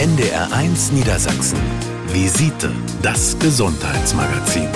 [0.00, 1.58] NDR1 Niedersachsen.
[2.06, 4.66] Visite, das Gesundheitsmagazin.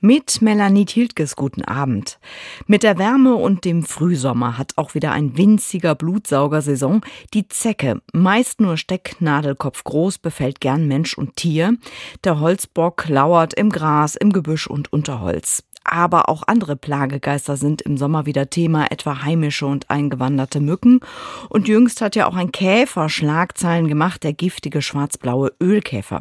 [0.00, 2.18] Mit Melanie Tiltges guten Abend.
[2.66, 7.02] Mit der Wärme und dem Frühsommer hat auch wieder ein winziger Blutsaugersaison
[7.34, 11.76] die Zecke, meist nur Stecknadelkopf groß, befällt gern Mensch und Tier.
[12.24, 15.62] Der Holzbock lauert im Gras, im Gebüsch und Unterholz.
[15.82, 21.00] Aber auch andere Plagegeister sind im Sommer wieder Thema, etwa heimische und eingewanderte Mücken.
[21.48, 26.20] Und jüngst hat ja auch ein Käfer Schlagzeilen gemacht, der giftige schwarzblaue Ölkäfer.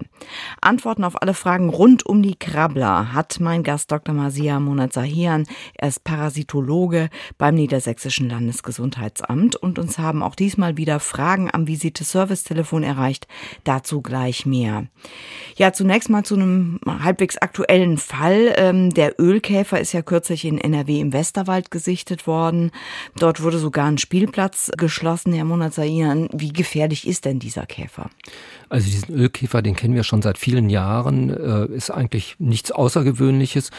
[0.62, 4.16] Antworten auf alle Fragen rund um die Krabbler hat mein Gast Dr.
[4.16, 5.46] Masia Monat-Sahian.
[5.76, 12.84] Er ist Parasitologe beim Niedersächsischen Landesgesundheitsamt und uns haben auch diesmal wieder Fragen am Visite-Service-Telefon
[12.84, 13.28] erreicht.
[13.66, 14.86] Dazu gleich mehr.
[15.58, 18.54] Ja, zunächst mal zu einem halbwegs aktuellen Fall.
[18.56, 22.70] Ähm, der Ölkäfer Käfer ist ja kürzlich in NRW im Westerwald gesichtet worden.
[23.18, 26.30] Dort wurde sogar ein Spielplatz geschlossen, Herr Monazaian.
[26.32, 28.12] Wie gefährlich ist denn dieser Käfer?
[28.70, 33.72] Also diesen Ölkäfer, den kennen wir schon seit vielen Jahren, äh, ist eigentlich nichts Außergewöhnliches.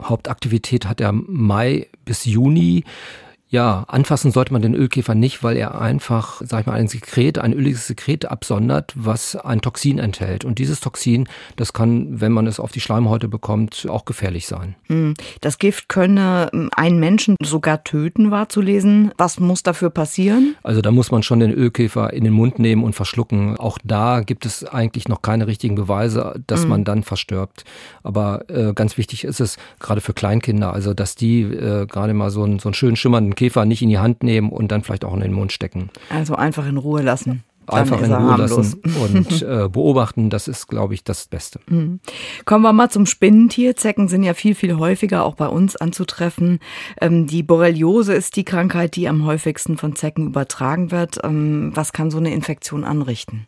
[0.00, 2.84] Hauptaktivität hat er Mai bis Juni.
[3.50, 7.38] Ja, anfassen sollte man den Ölkäfer nicht, weil er einfach, sag ich mal, ein Sekret,
[7.38, 10.44] ein öliges Sekret absondert, was ein Toxin enthält.
[10.44, 14.74] Und dieses Toxin, das kann, wenn man es auf die Schleimhäute bekommt, auch gefährlich sein.
[14.88, 15.14] Hm.
[15.40, 19.12] Das Gift könne hm, einen Menschen sogar töten, war zu lesen.
[19.16, 20.54] Was muss dafür passieren?
[20.62, 23.56] Also da muss man schon den Ölkäfer in den Mund nehmen und verschlucken.
[23.56, 26.68] Auch da gibt es eigentlich noch keine richtigen Beweise, dass mhm.
[26.68, 27.64] man dann verstirbt.
[28.02, 32.30] Aber äh, ganz wichtig ist es, gerade für Kleinkinder, also dass die äh, gerade mal
[32.30, 35.04] so einen, so einen schönen schimmernden Käfer nicht in die Hand nehmen und dann vielleicht
[35.04, 35.90] auch in den Mund stecken.
[36.10, 37.44] Also einfach in Ruhe lassen.
[37.68, 41.60] Einfach in Ruhe lassen und äh, beobachten, das ist, glaube ich, das Beste.
[41.68, 42.00] Mhm.
[42.46, 43.76] Kommen wir mal zum Spinnentier.
[43.76, 46.58] Zecken sind ja viel, viel häufiger auch bei uns anzutreffen.
[47.00, 51.18] Ähm, die Borreliose ist die Krankheit, die am häufigsten von Zecken übertragen wird.
[51.22, 53.46] Ähm, was kann so eine Infektion anrichten?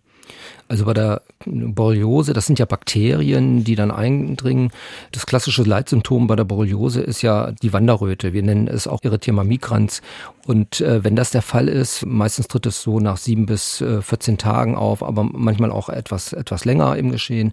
[0.70, 4.70] Also bei der Borreliose, das sind ja Bakterien, die dann eindringen.
[5.10, 8.32] Das klassische Leitsymptom bei der Borreliose ist ja die Wanderröte.
[8.32, 10.00] Wir nennen es auch Erythema migrans.
[10.46, 14.02] Und äh, wenn das der Fall ist, meistens tritt es so nach sieben bis äh,
[14.02, 17.52] 14 Tagen auf, aber manchmal auch etwas, etwas länger im Geschehen.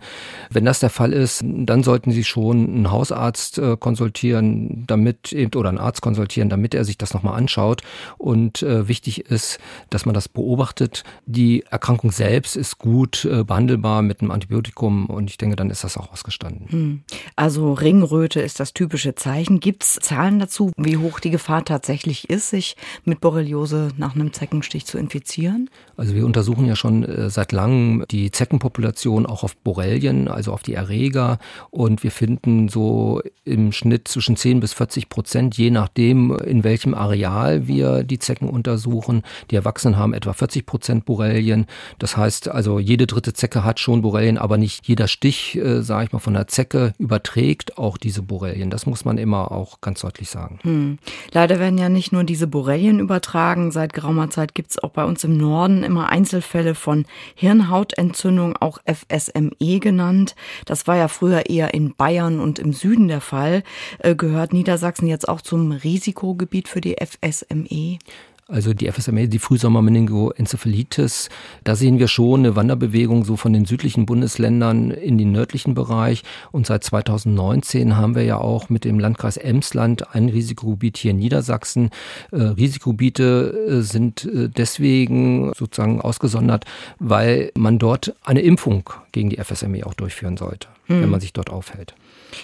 [0.49, 5.69] Wenn das der Fall ist, dann sollten Sie schon einen Hausarzt äh, konsultieren, damit oder
[5.69, 7.81] einen Arzt konsultieren, damit er sich das nochmal anschaut.
[8.17, 9.59] Und äh, wichtig ist,
[9.89, 11.03] dass man das beobachtet.
[11.25, 15.83] Die Erkrankung selbst ist gut äh, behandelbar mit einem Antibiotikum und ich denke, dann ist
[15.83, 16.67] das auch ausgestanden.
[16.69, 17.03] Hm.
[17.35, 19.59] Also Ringröte ist das typische Zeichen.
[19.59, 24.33] Gibt es Zahlen dazu, wie hoch die Gefahr tatsächlich ist, sich mit Borreliose nach einem
[24.33, 25.69] Zeckenstich zu infizieren?
[25.95, 30.63] Also wir untersuchen ja schon äh, seit langem die Zeckenpopulation auch auf Borrelien, also auf
[30.63, 31.39] die Erreger.
[31.71, 36.93] Und wir finden so im Schnitt zwischen 10 bis 40 Prozent, je nachdem, in welchem
[36.93, 39.23] Areal wir die Zecken untersuchen.
[39.51, 41.65] Die Erwachsenen haben etwa 40 Prozent Borrelien.
[41.99, 46.05] Das heißt also, jede dritte Zecke hat schon Borrelien, aber nicht jeder Stich, äh, sage
[46.05, 48.69] ich mal, von der Zecke überträgt auch diese Borrelien.
[48.69, 50.59] Das muss man immer auch ganz deutlich sagen.
[50.61, 50.99] Hm.
[51.31, 52.66] Leider werden ja nicht nur diese Borrelien
[52.99, 53.71] übertragen.
[53.71, 57.05] Seit geraumer Zeit gibt es auch bei uns im Norden immer Einzelfälle von
[57.35, 60.35] Hirnhautentzündung, auch FSME genannt.
[60.65, 63.63] Das war ja früher eher in Bayern und im Süden der Fall.
[63.99, 67.99] Äh, gehört Niedersachsen jetzt auch zum Risikogebiet für die FSME?
[68.47, 71.29] Also die FSMA, die Frühsommer-Meningoenzephalitis,
[71.63, 76.23] da sehen wir schon eine Wanderbewegung so von den südlichen Bundesländern in den nördlichen Bereich.
[76.51, 81.17] Und seit 2019 haben wir ja auch mit dem Landkreis Emsland ein Risikogebiet hier in
[81.17, 81.89] Niedersachsen.
[82.31, 86.65] Äh, Risikogebiete äh, sind äh, deswegen sozusagen ausgesondert,
[86.99, 91.01] weil man dort eine Impfung gegen die FSME auch durchführen sollte, hm.
[91.01, 91.95] wenn man sich dort aufhält.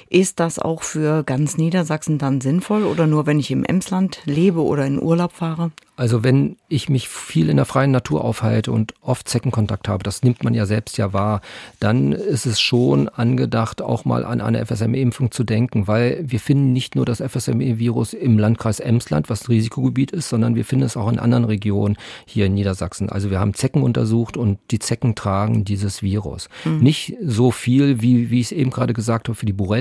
[0.10, 4.62] Ist das auch für ganz Niedersachsen dann sinnvoll oder nur wenn ich im Emsland lebe
[4.62, 5.72] oder in Urlaub fahre?
[5.96, 10.24] Also wenn ich mich viel in der freien Natur aufhalte und oft Zeckenkontakt habe, das
[10.24, 11.42] nimmt man ja selbst ja wahr,
[11.80, 16.74] dann ist es schon angedacht, auch mal an eine FSME-Impfung zu denken, weil wir finden
[16.74, 21.10] nicht nur das FSME-Virus im Landkreis Emsland, was Risikogebiet ist, sondern wir finden es auch
[21.12, 21.96] in anderen Regionen
[22.26, 23.10] hier in Niedersachsen.
[23.10, 26.50] Also wir haben Zecken untersucht und die Zecken tragen dieses Virus.
[26.66, 26.79] Mhm.
[26.79, 29.72] Nicht so viel, wie, wie ich es eben gerade gesagt habe, für die Borrelien.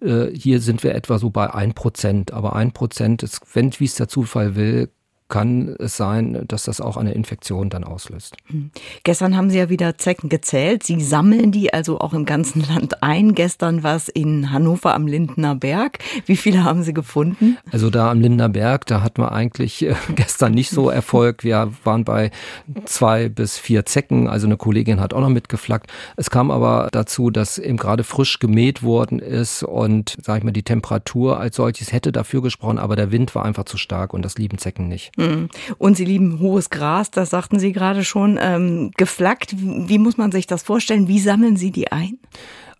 [0.00, 3.84] Äh, hier sind wir etwa so bei ein Prozent, aber ein Prozent ist, wenn, wie
[3.84, 4.90] es der Zufall will,
[5.32, 8.36] kann es sein, dass das auch eine Infektion dann auslöst.
[8.48, 8.70] Hm.
[9.02, 10.82] Gestern haben Sie ja wieder Zecken gezählt.
[10.82, 13.34] Sie sammeln die also auch im ganzen Land ein.
[13.34, 16.00] Gestern war es in Hannover am Lindner Berg.
[16.26, 17.56] Wie viele haben Sie gefunden?
[17.70, 21.44] Also da am Lindner Berg, da hatten wir eigentlich äh, gestern nicht so Erfolg.
[21.44, 22.30] Wir waren bei
[22.84, 24.28] zwei bis vier Zecken.
[24.28, 25.90] Also eine Kollegin hat auch noch mitgeflaggt.
[26.14, 30.52] Es kam aber dazu, dass eben gerade frisch gemäht worden ist und, sag ich mal,
[30.52, 34.22] die Temperatur als solches hätte dafür gesprochen, aber der Wind war einfach zu stark und
[34.22, 35.10] das lieben Zecken nicht.
[35.22, 35.48] Hm.
[35.78, 38.38] Und Sie lieben hohes Gras, das sagten Sie gerade schon.
[38.40, 41.08] Ähm, geflackt, wie muss man sich das vorstellen?
[41.08, 42.18] Wie sammeln Sie die ein?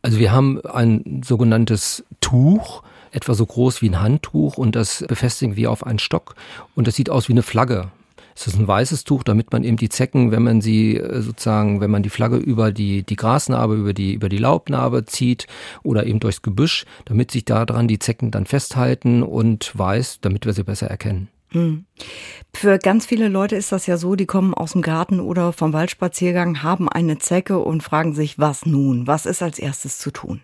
[0.03, 5.55] Also wir haben ein sogenanntes Tuch, etwa so groß wie ein Handtuch und das befestigen
[5.55, 6.35] wir auf einen Stock
[6.75, 7.91] und das sieht aus wie eine Flagge.
[8.35, 11.81] Es ist ein weißes Tuch, damit man eben die Zecken, wenn man sie äh, sozusagen,
[11.81, 15.47] wenn man die Flagge über die, die Grasnarbe, über die, über die Laubnarbe zieht
[15.83, 20.55] oder eben durchs Gebüsch, damit sich daran die Zecken dann festhalten und weiß, damit wir
[20.55, 21.29] sie besser erkennen.
[21.53, 21.85] Hm.
[22.55, 25.73] Für ganz viele Leute ist das ja so, die kommen aus dem Garten oder vom
[25.73, 29.07] Waldspaziergang, haben eine Zecke und fragen sich, was nun?
[29.07, 30.43] Was ist als erstes zu tun?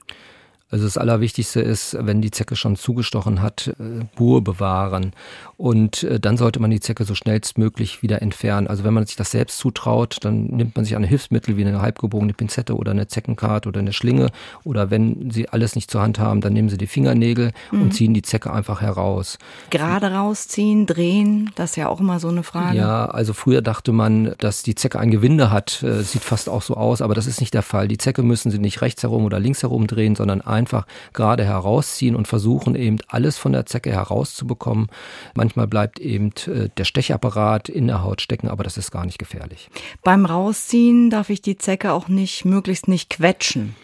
[0.71, 5.13] Also das Allerwichtigste ist, wenn die Zecke schon zugestochen hat, äh, Ruhe bewahren.
[5.57, 8.67] Und äh, dann sollte man die Zecke so schnellstmöglich wieder entfernen.
[8.67, 11.81] Also wenn man sich das selbst zutraut, dann nimmt man sich ein Hilfsmittel wie eine
[11.81, 14.29] halbgebogene Pinzette oder eine Zeckenkart oder eine Schlinge.
[14.63, 17.83] Oder wenn Sie alles nicht zur Hand haben, dann nehmen Sie die Fingernägel mhm.
[17.83, 19.39] und ziehen die Zecke einfach heraus.
[19.71, 22.77] Gerade rausziehen, drehen, das ist ja auch immer so eine Frage.
[22.77, 25.83] Ja, also früher dachte man, dass die Zecke ein Gewinde hat.
[25.83, 27.89] Äh, sieht fast auch so aus, aber das ist nicht der Fall.
[27.89, 32.17] Die Zecke müssen Sie nicht rechts herum oder links herum drehen, sondern einfach gerade herausziehen
[32.17, 34.89] und versuchen eben alles von der Zecke herauszubekommen.
[35.35, 39.19] Manchmal bleibt eben äh, der Stechapparat in der Haut stecken, aber das ist gar nicht
[39.19, 39.71] gefährlich.
[40.03, 43.75] Beim Rausziehen darf ich die Zecke auch nicht, möglichst nicht quetschen.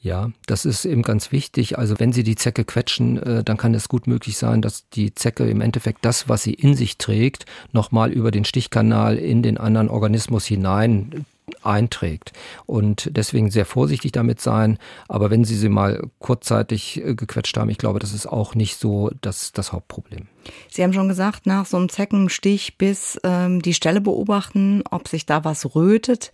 [0.00, 1.78] Ja, das ist eben ganz wichtig.
[1.78, 5.14] Also wenn Sie die Zecke quetschen, äh, dann kann es gut möglich sein, dass die
[5.14, 9.56] Zecke im Endeffekt das, was sie in sich trägt, nochmal über den Stichkanal in den
[9.56, 11.24] anderen Organismus hinein
[11.64, 12.32] einträgt.
[12.66, 14.78] Und deswegen sehr vorsichtig damit sein.
[15.08, 18.76] Aber wenn Sie sie mal kurzzeitig äh, gequetscht haben, ich glaube, das ist auch nicht
[18.76, 20.28] so das, das Hauptproblem.
[20.68, 25.26] Sie haben schon gesagt, nach so einem Zeckenstich bis ähm, die Stelle beobachten, ob sich
[25.26, 26.32] da was rötet,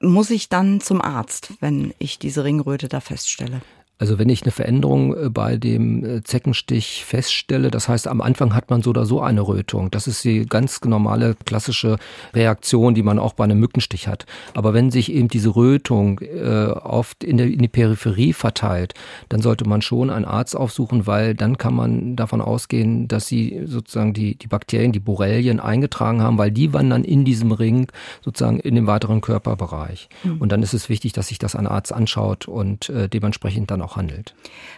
[0.00, 3.62] muss ich dann zum Arzt, wenn ich diese Ringröte da feststelle.
[4.02, 8.52] Also wenn ich eine Veränderung äh, bei dem äh, Zeckenstich feststelle, das heißt am Anfang
[8.52, 9.92] hat man so oder so eine Rötung.
[9.92, 11.98] Das ist die ganz normale klassische
[12.34, 14.26] Reaktion, die man auch bei einem Mückenstich hat.
[14.54, 18.94] Aber wenn sich eben diese Rötung äh, oft in, der, in die Peripherie verteilt,
[19.28, 23.60] dann sollte man schon einen Arzt aufsuchen, weil dann kann man davon ausgehen, dass sie
[23.66, 27.86] sozusagen die, die Bakterien, die Borrelien eingetragen haben, weil die wandern in diesem Ring
[28.20, 30.08] sozusagen in den weiteren Körperbereich.
[30.24, 30.38] Mhm.
[30.38, 33.80] Und dann ist es wichtig, dass sich das ein Arzt anschaut und äh, dementsprechend dann
[33.80, 34.34] auch auch handelt.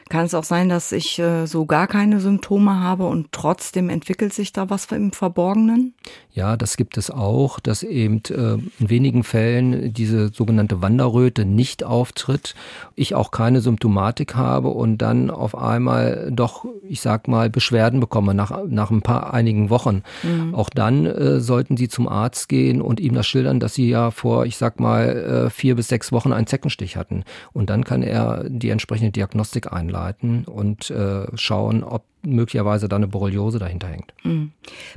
[0.09, 4.35] Kann es auch sein, dass ich äh, so gar keine Symptome habe und trotzdem entwickelt
[4.35, 5.95] sich da was im Verborgenen?
[6.35, 11.85] Ja, das gibt es auch, dass eben äh, in wenigen Fällen diese sogenannte Wanderröte nicht
[11.85, 12.57] auftritt,
[12.97, 18.35] ich auch keine Symptomatik habe und dann auf einmal doch, ich sag mal, Beschwerden bekomme
[18.35, 20.03] nach, nach ein paar einigen Wochen.
[20.25, 20.57] Mhm.
[20.57, 24.11] Auch dann äh, sollten Sie zum Arzt gehen und ihm das schildern, dass Sie ja
[24.11, 27.23] vor, ich sag mal, äh, vier bis sechs Wochen einen Zeckenstich hatten.
[27.53, 33.09] Und dann kann er die entsprechende Diagnostik einleiten und äh, schauen, ob möglicherweise da eine
[33.09, 34.13] Borreliose dahinter hängt.
[34.23, 34.53] Mhm.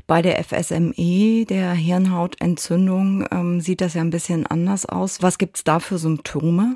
[0.05, 5.21] Bei der FSME, der Hirnhautentzündung, ähm, sieht das ja ein bisschen anders aus.
[5.21, 6.75] Was gibt es da für Symptome?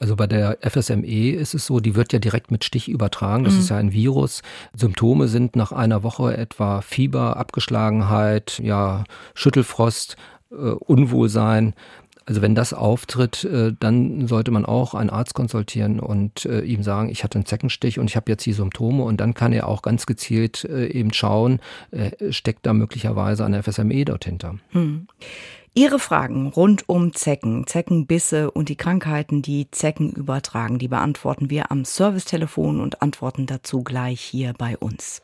[0.00, 3.44] Also bei der FSME ist es so, die wird ja direkt mit Stich übertragen.
[3.44, 3.60] Das mhm.
[3.60, 4.42] ist ja ein Virus.
[4.74, 9.04] Symptome sind nach einer Woche etwa Fieber, Abgeschlagenheit, ja,
[9.34, 10.16] Schüttelfrost,
[10.50, 11.74] äh, Unwohlsein.
[12.30, 16.84] Also wenn das auftritt, äh, dann sollte man auch einen Arzt konsultieren und äh, ihm
[16.84, 19.66] sagen, ich hatte einen Zeckenstich und ich habe jetzt die Symptome und dann kann er
[19.66, 21.58] auch ganz gezielt äh, eben schauen,
[22.30, 24.54] steckt da möglicherweise eine FSME dort hinter.
[24.68, 25.08] Hm.
[25.74, 31.72] Ihre Fragen rund um Zecken, Zeckenbisse und die Krankheiten, die Zecken übertragen, die beantworten wir
[31.72, 35.20] am Servicetelefon und antworten dazu gleich hier bei uns.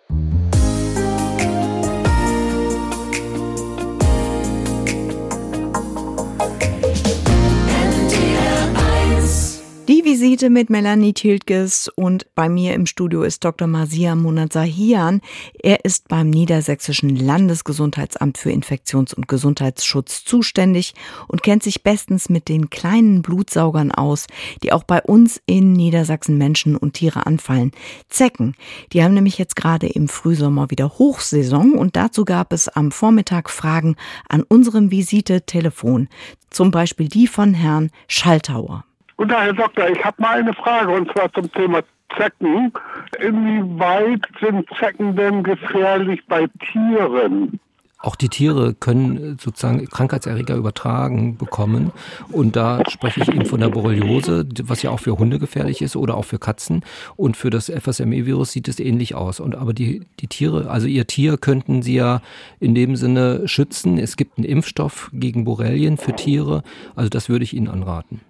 [9.88, 13.68] Die Visite mit Melanie Tiltges und bei mir im Studio ist Dr.
[13.68, 15.20] Masia Monat-Sahian.
[15.62, 20.94] Er ist beim Niedersächsischen Landesgesundheitsamt für Infektions- und Gesundheitsschutz zuständig
[21.28, 24.26] und kennt sich bestens mit den kleinen Blutsaugern aus,
[24.64, 27.70] die auch bei uns in Niedersachsen Menschen und Tiere anfallen.
[28.08, 28.56] Zecken.
[28.92, 33.50] Die haben nämlich jetzt gerade im Frühsommer wieder Hochsaison und dazu gab es am Vormittag
[33.50, 33.94] Fragen
[34.28, 36.08] an unserem Visite-Telefon.
[36.50, 38.84] Zum Beispiel die von Herrn Schaltauer.
[39.16, 39.88] Guten Tag, Herr Doktor.
[39.88, 41.80] Ich habe mal eine Frage und zwar zum Thema
[42.18, 42.70] Zecken.
[43.18, 47.58] Inwieweit sind Zecken denn gefährlich bei Tieren?
[47.98, 51.92] Auch die Tiere können sozusagen Krankheitserreger übertragen bekommen.
[52.30, 55.96] Und da spreche ich eben von der Borreliose, was ja auch für Hunde gefährlich ist
[55.96, 56.84] oder auch für Katzen.
[57.16, 59.40] Und für das FSME-Virus sieht es ähnlich aus.
[59.40, 62.20] Und aber die, die Tiere, also ihr Tier könnten sie ja
[62.60, 63.96] in dem Sinne schützen.
[63.96, 66.62] Es gibt einen Impfstoff gegen Borrelien für Tiere.
[66.94, 68.20] Also das würde ich Ihnen anraten.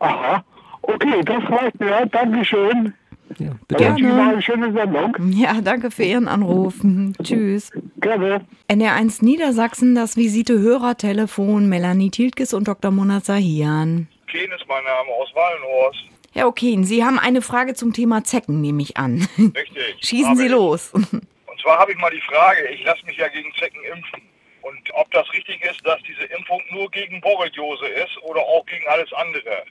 [0.00, 0.44] Aha.
[0.82, 2.06] Okay, das reicht mir.
[2.06, 2.94] Dankeschön.
[3.38, 3.82] Ja, bitte.
[3.84, 4.14] Gerne.
[4.14, 5.14] Noch eine schöne Sendung.
[5.32, 6.74] Ja, danke für Ihren Anruf.
[7.22, 7.72] Tschüss.
[8.00, 8.44] Gerne.
[8.70, 12.90] NR1 Niedersachsen, das Visite-Hörertelefon, Melanie Tiltges und Dr.
[12.92, 14.06] Mona Sahian.
[14.28, 16.04] Keen ist mein Name aus Wallenhorst.
[16.32, 19.26] Herr Okeen, Sie haben eine Frage zum Thema Zecken, nehme ich an.
[19.38, 19.96] Richtig.
[20.00, 20.50] Schießen Sie ich.
[20.52, 20.92] los.
[20.94, 24.22] Und zwar habe ich mal die Frage, ich lasse mich ja gegen Zecken impfen.
[24.66, 28.86] Und ob das richtig ist, dass diese Impfung nur gegen Borreliose ist oder auch gegen
[28.88, 29.62] alles andere.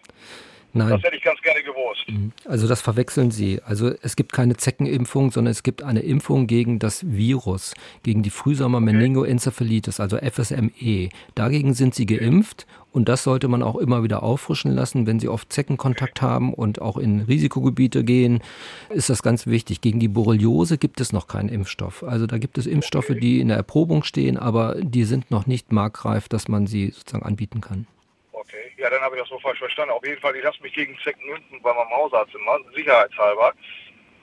[0.76, 0.90] Nein.
[0.90, 2.06] Das hätte ich ganz gerne gewusst.
[2.44, 3.62] Also das verwechseln Sie.
[3.64, 8.30] Also es gibt keine Zeckenimpfung, sondern es gibt eine Impfung gegen das Virus, gegen die
[8.30, 11.10] Frühsommer-Meningoenzephalitis, also FSME.
[11.34, 15.30] Dagegen sind Sie geimpft und das sollte man auch immer wieder auffrischen lassen, wenn Sie
[15.30, 18.42] oft Zeckenkontakt haben und auch in Risikogebiete gehen,
[18.90, 19.80] ist das ganz wichtig.
[19.80, 22.04] Gegen die Borreliose gibt es noch keinen Impfstoff.
[22.04, 25.72] Also da gibt es Impfstoffe, die in der Erprobung stehen, aber die sind noch nicht
[25.72, 27.88] marktreif, dass man sie sozusagen anbieten kann.
[28.86, 29.92] Ja, dann habe ich das so falsch verstanden.
[29.94, 33.52] Auf jeden Fall, ich lasse mich gegen Zecken impfen bei meinem Hausarzt immer, sicherheitshalber.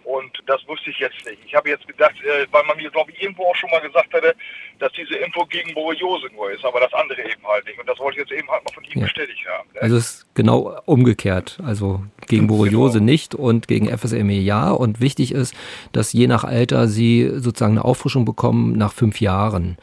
[0.04, 1.38] Und das wusste ich jetzt nicht.
[1.46, 4.12] Ich habe jetzt gedacht, äh, weil man mir, glaube ich, irgendwo auch schon mal gesagt
[4.14, 4.34] hatte,
[4.78, 7.78] dass diese Impfung gegen Borreliose nur ist, aber das andere eben halt nicht.
[7.78, 9.04] Und das wollte ich jetzt eben halt mal von Ihnen Ja.
[9.04, 9.68] bestätigt haben.
[9.74, 9.80] ne?
[9.82, 11.58] Also es ist genau umgekehrt.
[11.64, 13.04] Also gegen Borreliose Genau.
[13.10, 14.70] nicht und gegen FSME ja.
[14.70, 15.54] Und wichtig ist,
[15.92, 19.76] dass je nach Alter sie sozusagen eine Auffrischung bekommen nach fünf Jahren.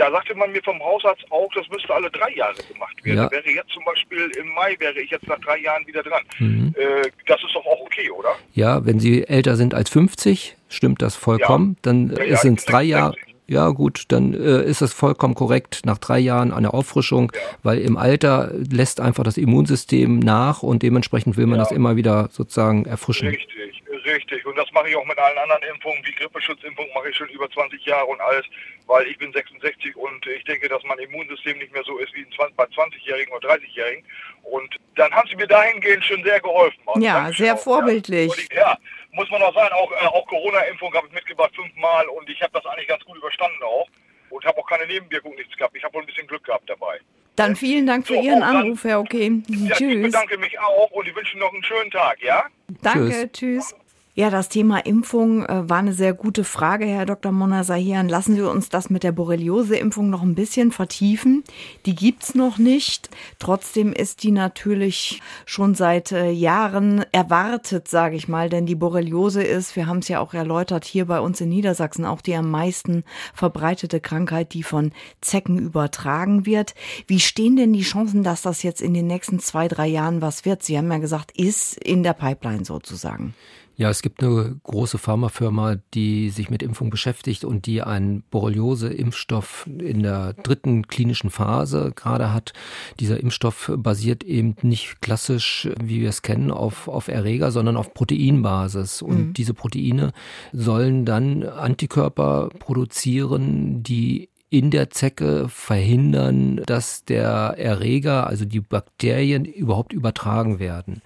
[0.00, 3.18] Da sagte man mir vom Hausarzt auch, das müsste alle drei Jahre gemacht werden.
[3.18, 3.30] Ja.
[3.30, 6.22] Wäre jetzt zum Beispiel im Mai, wäre ich jetzt nach drei Jahren wieder dran.
[6.38, 6.74] Mhm.
[6.78, 8.30] Äh, das ist doch auch okay, oder?
[8.54, 11.76] Ja, wenn sie älter sind als 50, stimmt das vollkommen.
[11.82, 13.12] Dann Ja, ja, sind es drei Jahre.
[13.12, 13.36] 66.
[13.48, 17.30] Ja gut, dann äh, ist es vollkommen korrekt nach drei Jahren eine Auffrischung,
[17.64, 21.64] weil im Alter lässt einfach das Immunsystem nach und dementsprechend will man Ja.
[21.64, 23.28] das immer wieder sozusagen erfrischen.
[23.28, 23.79] Richtig,
[24.14, 24.44] richtig.
[24.46, 26.02] Und das mache ich auch mit allen anderen Impfungen.
[26.04, 28.44] Die Grippeschutzimpfung mache ich schon über 20 Jahre und alles,
[28.86, 32.20] weil ich bin 66 und ich denke, dass mein Immunsystem nicht mehr so ist wie
[32.20, 34.04] ein 20, bei 20-Jährigen oder 30-Jährigen.
[34.42, 36.80] Und dann haben sie mir dahingehend schon sehr geholfen.
[36.86, 38.32] Also Ja, sehr auch, vorbildlich.
[38.36, 38.42] Ja.
[38.50, 38.78] Ich, ja,
[39.12, 42.52] muss man auch sagen, auch, äh, auch Corona-Impfung habe ich mitgebracht fünfmal und ich habe
[42.52, 43.88] das eigentlich ganz gut überstanden auch.
[44.30, 45.76] Und habe auch keine Nebenwirkungen nichts gehabt.
[45.76, 47.00] Ich habe wohl ein bisschen Glück gehabt dabei.
[47.34, 49.44] Dann vielen Dank für So, Ihren dann- Anruf, Herr Okeen.
[49.48, 50.02] Ja, ich Tschüss.
[50.02, 52.44] bedanke mich auch und ich wünsche noch einen schönen Tag, ja?
[52.82, 53.74] Danke, tschüss.
[54.16, 57.30] Ja, das Thema Impfung äh, war eine sehr gute Frage, Herr Dr.
[57.30, 58.08] Monasahian.
[58.08, 61.44] Lassen Sie uns das mit der Borreliose-Impfung noch ein bisschen vertiefen.
[61.86, 63.08] Die gibt's noch nicht.
[63.38, 68.48] Trotzdem ist die natürlich schon seit äh, Jahren erwartet, sage ich mal.
[68.48, 72.04] Denn die Borreliose ist, wir haben es ja auch erläutert, hier bei uns in Niedersachsen
[72.04, 74.90] auch die am meisten verbreitete Krankheit, die von
[75.20, 76.74] Zecken übertragen wird.
[77.06, 80.44] Wie stehen denn die Chancen, dass das jetzt in den nächsten zwei, drei Jahren was
[80.44, 80.64] wird?
[80.64, 83.34] Sie haben ja gesagt, ist in der Pipeline sozusagen.
[83.80, 89.66] Ja, es gibt eine große Pharmafirma, die sich mit Impfung beschäftigt und die einen Borreliose-Impfstoff
[89.78, 92.52] in der dritten klinischen Phase gerade hat.
[92.98, 97.94] Dieser Impfstoff basiert eben nicht klassisch, wie wir es kennen, auf, auf Erreger, sondern auf
[97.94, 99.00] Proteinbasis.
[99.00, 100.12] Und diese Proteine
[100.52, 109.44] sollen dann Antikörper produzieren, die in der Zecke verhindern, dass der Erreger, also die Bakterien,
[109.44, 111.02] überhaupt übertragen werden.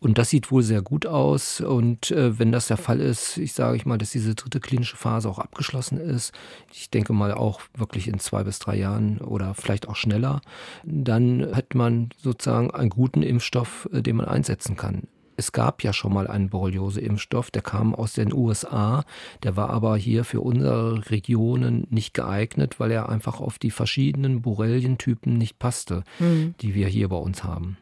[0.00, 1.60] Und das sieht wohl sehr gut aus.
[1.60, 4.96] Und äh, wenn das der Fall ist, ich sage ich mal, dass diese dritte klinische
[4.96, 6.32] Phase auch abgeschlossen ist,
[6.72, 10.40] ich denke mal auch wirklich in zwei bis drei Jahren oder vielleicht auch schneller,
[10.84, 15.02] dann hat man sozusagen einen guten Impfstoff, äh, den man einsetzen kann.
[15.36, 19.04] Es gab ja schon mal einen Borreliose-Impfstoff, der kam aus den USA,
[19.42, 24.42] der war aber hier für unsere Regionen nicht geeignet, weil er einfach auf die verschiedenen
[24.42, 26.04] Borrelientypen nicht passte,
[26.60, 27.78] die wir hier bei uns haben.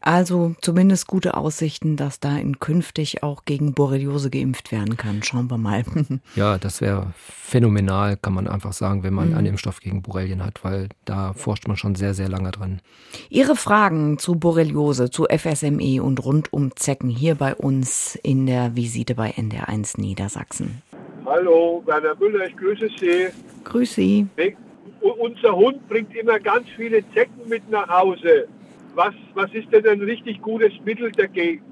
[0.00, 5.22] Also zumindest gute Aussichten, dass da in künftig auch gegen Borreliose geimpft werden kann.
[5.22, 5.84] Schauen wir mal.
[6.36, 10.64] Ja, das wäre phänomenal, kann man einfach sagen, wenn man einen Impfstoff gegen Borrelien hat,
[10.64, 12.80] weil da forscht man schon sehr, sehr lange dran.
[13.28, 18.76] Ihre Fragen zu Borreliose, zu FSME und rund um Zecken hier bei uns in der
[18.76, 20.82] Visite bei NDR1 Niedersachsen.
[21.26, 23.28] Hallo, Werner Müller, ich grüße Sie.
[23.64, 24.26] Grüß Sie.
[25.00, 28.48] Unser Hund bringt immer ganz viele Zecken mit nach Hause.
[28.94, 31.62] Was, was ist denn ein richtig gutes Mittel dagegen?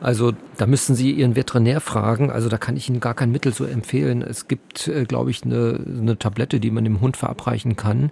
[0.00, 2.30] Also da müssen Sie Ihren Veterinär fragen.
[2.30, 4.22] Also da kann ich Ihnen gar kein Mittel so empfehlen.
[4.22, 8.10] Es gibt, äh, glaube ich, eine, eine Tablette, die man dem Hund verabreichen kann.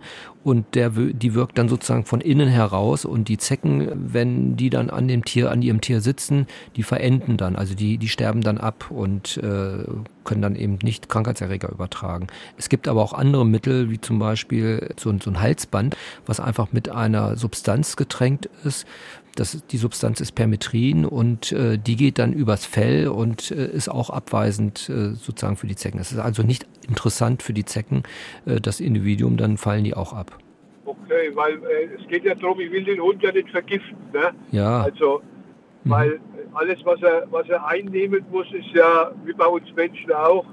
[0.48, 3.04] Und der, die wirkt dann sozusagen von innen heraus.
[3.04, 7.36] Und die Zecken, wenn die dann an dem Tier, an ihrem Tier sitzen, die verenden
[7.36, 7.54] dann.
[7.54, 9.84] Also die, die sterben dann ab und äh,
[10.24, 12.28] können dann eben nicht Krankheitserreger übertragen.
[12.56, 16.40] Es gibt aber auch andere Mittel, wie zum Beispiel so, ein- so ein Halsband, was
[16.40, 18.86] einfach mit einer Substanz getränkt ist.
[19.34, 23.88] Das, die Substanz ist Permetrin und äh, die geht dann übers Fell und äh, ist
[23.88, 26.00] auch abweisend äh, sozusagen für die Zecken.
[26.00, 28.02] Es ist also nicht interessant für die Zecken,
[28.46, 30.37] äh, das Individuum, dann fallen die auch ab.
[31.08, 33.96] Okay, weil äh, es geht ja darum, ich will den Hund ja nicht vergiften.
[34.12, 34.30] Ne?
[34.52, 35.22] Ja, Also,
[35.84, 35.90] mhm.
[35.90, 36.20] weil
[36.54, 40.44] alles, was er, was er einnehmen muss, ist ja wie bei uns Menschen auch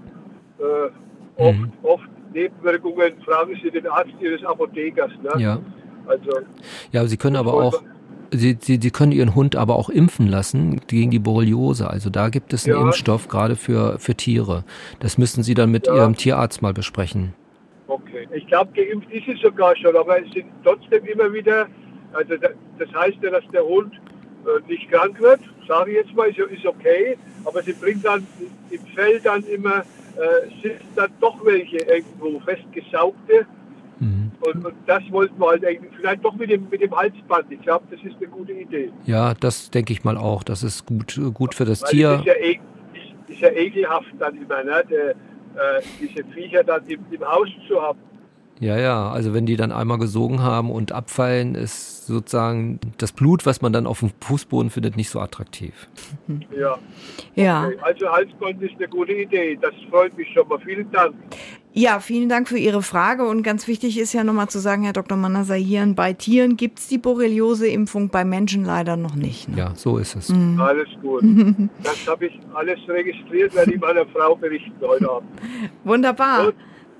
[0.59, 1.71] äh, oft, mhm.
[1.83, 3.13] oft Nebenwirkungen.
[3.25, 5.11] Fragen Sie den Arzt Ihres Apothekers.
[5.21, 5.41] Ne?
[5.41, 5.59] Ja.
[6.07, 6.31] Also,
[6.91, 7.81] ja, Sie können aber auch
[8.31, 11.89] Sie, Sie, Sie können Ihren Hund aber auch impfen lassen gegen die Borreliose.
[11.89, 12.81] Also da gibt es einen ja.
[12.81, 14.63] Impfstoff gerade für, für Tiere.
[14.99, 15.95] Das müssen Sie dann mit ja.
[15.95, 17.33] Ihrem Tierarzt mal besprechen.
[17.87, 18.27] Okay.
[18.33, 21.67] Ich glaube, geimpft ist es sogar schon, aber es sind trotzdem immer wieder,
[22.13, 26.29] also das heißt ja, dass der Hund äh, nicht krank wird, sage ich jetzt mal,
[26.29, 28.25] ist, ist okay, aber sie bringt dann
[28.69, 33.45] im Fell dann immer, äh, sind dann doch welche irgendwo festgesaugte
[33.99, 34.31] Mhm.
[34.41, 37.45] Und, und, das wollten wir halt eigentlich, vielleicht doch mit dem, mit dem Halsband.
[37.49, 38.91] Ich glaube, das ist eine gute Idee.
[39.05, 40.43] Ja, das denke ich mal auch.
[40.43, 42.13] Das ist gut, gut für das Weil Tier.
[42.19, 42.59] Ist ja, e
[43.27, 44.83] ist, ja ekelhaft dann immer, ne?
[44.89, 45.15] Der,
[45.55, 47.99] äh, diese Viecher dann im, im Haus zu haben.
[48.59, 53.45] Ja, ja, also wenn die dann einmal gesogen haben und abfallen, ist sozusagen das Blut,
[53.45, 55.89] was man dann auf dem Fußboden findet, nicht so attraktiv.
[56.57, 56.77] Ja.
[57.35, 57.65] ja.
[57.65, 57.77] Okay.
[57.81, 59.57] Also Halsband ist eine gute Idee.
[59.61, 60.59] Das freut mich schon mal.
[60.59, 61.15] Vielen Dank.
[61.77, 63.25] Ja, vielen Dank für Ihre Frage.
[63.25, 65.17] Und ganz wichtig ist ja nochmal zu sagen, Herr Dr.
[65.17, 69.49] Manasahian, bei Tieren gibt es die Borreliose-Impfung, bei Menschen leider noch nicht.
[69.49, 69.57] Ne?
[69.57, 70.29] Ja, so ist es.
[70.29, 70.59] Mhm.
[70.59, 71.23] Alles gut.
[71.83, 75.29] Das habe ich alles registriert, werde ich meiner Frau berichten heute Abend.
[75.83, 76.45] Wunderbar.
[76.45, 76.55] Gut.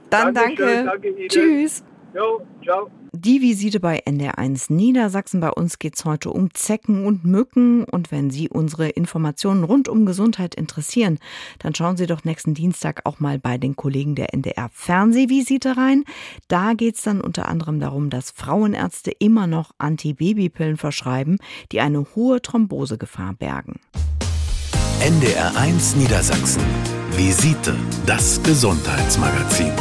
[0.09, 0.83] Dann danke.
[0.85, 1.83] danke Tschüss.
[2.13, 2.89] Jo, ciao.
[3.17, 5.39] Die Visite bei NDR1 Niedersachsen.
[5.39, 7.85] Bei uns geht es heute um Zecken und Mücken.
[7.85, 11.19] Und wenn Sie unsere Informationen rund um Gesundheit interessieren,
[11.59, 16.03] dann schauen Sie doch nächsten Dienstag auch mal bei den Kollegen der NDR Fernsehvisite rein.
[16.49, 21.37] Da geht es dann unter anderem darum, dass Frauenärzte immer noch Antibabypillen verschreiben,
[21.71, 23.79] die eine hohe Thrombosegefahr bergen.
[24.99, 26.63] NDR1 Niedersachsen.
[27.11, 29.71] Visite, das Gesundheitsmagazin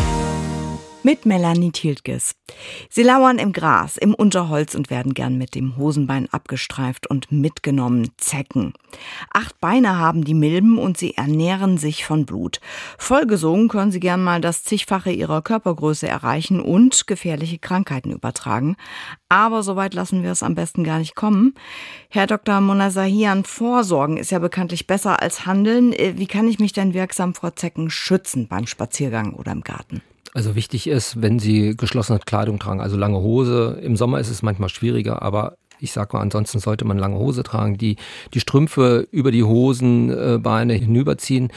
[1.05, 2.35] mit Melanie Tiltges.
[2.89, 8.11] Sie lauern im Gras, im Unterholz und werden gern mit dem Hosenbein abgestreift und mitgenommen.
[8.17, 8.73] Zecken.
[9.33, 12.61] Acht Beine haben die Milben und sie ernähren sich von Blut.
[12.99, 18.77] Vollgesogen können sie gern mal das zigfache ihrer Körpergröße erreichen und gefährliche Krankheiten übertragen.
[19.29, 21.55] Aber soweit lassen wir es am besten gar nicht kommen.
[22.09, 22.61] Herr Dr.
[22.61, 25.93] Monazahian, Vorsorgen ist ja bekanntlich besser als Handeln.
[25.93, 30.03] Wie kann ich mich denn wirksam vor Zecken schützen beim Spaziergang oder im Garten?
[30.35, 33.79] Also wichtig ist, wenn Sie geschlossene Kleidung tragen, also lange Hose.
[33.81, 37.45] Im Sommer ist es manchmal schwieriger, aber ich sag mal, ansonsten sollte man lange Hose
[37.45, 37.97] tragen, die
[38.35, 41.53] die Strümpfe über die Hosenbeine hinüberziehen.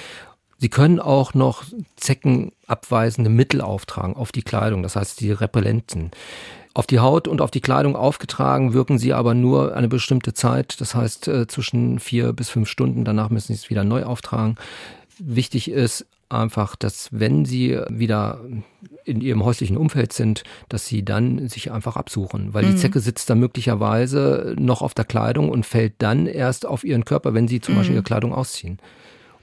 [0.60, 1.64] Sie können auch noch
[1.96, 6.12] zeckenabweisende Mittel auftragen auf die Kleidung, das heißt die Repellenten.
[6.76, 10.80] Auf die Haut und auf die Kleidung aufgetragen wirken sie aber nur eine bestimmte Zeit,
[10.80, 13.06] das heißt äh, zwischen vier bis fünf Stunden.
[13.06, 14.56] Danach müssen sie es wieder neu auftragen.
[15.18, 18.42] Wichtig ist einfach, dass wenn sie wieder
[19.04, 22.72] in ihrem häuslichen Umfeld sind, dass sie dann sich einfach absuchen, weil mhm.
[22.72, 27.06] die Zecke sitzt da möglicherweise noch auf der Kleidung und fällt dann erst auf ihren
[27.06, 27.80] Körper, wenn sie zum mhm.
[27.80, 28.80] Beispiel ihre Kleidung ausziehen.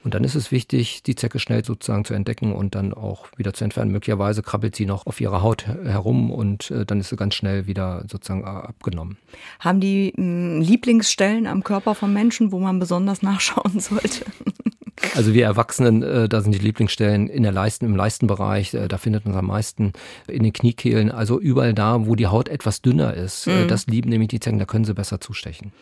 [0.05, 3.55] Und dann ist es wichtig, die Zecke schnell sozusagen zu entdecken und dann auch wieder
[3.55, 3.91] zu entfernen.
[3.91, 7.65] Möglicherweise krabbelt sie noch auf ihrer Haut herum und äh, dann ist sie ganz schnell
[7.65, 9.17] wieder sozusagen äh, abgenommen.
[9.59, 14.25] Haben die mh, Lieblingsstellen am Körper von Menschen, wo man besonders nachschauen sollte?
[15.15, 18.97] Also wir Erwachsenen, äh, da sind die Lieblingsstellen in der Leisten, im Leistenbereich, äh, da
[18.97, 19.93] findet man es am meisten
[20.27, 23.47] in den Kniekehlen, also überall da, wo die Haut etwas dünner ist.
[23.47, 23.67] Äh, mhm.
[23.67, 25.73] Das lieben nämlich die Zecken, da können sie besser zustechen.